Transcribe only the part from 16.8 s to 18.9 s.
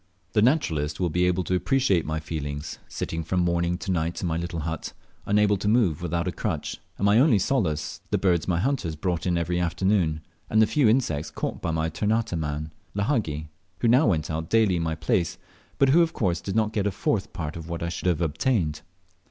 a fourth part of what I should have obtained.